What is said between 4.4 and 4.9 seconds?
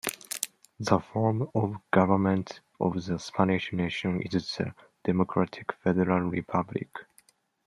the